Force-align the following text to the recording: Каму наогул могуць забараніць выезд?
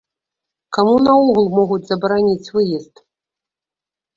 Каму 0.77 0.95
наогул 1.07 1.47
могуць 1.57 1.87
забараніць 1.91 2.51
выезд? 2.57 2.95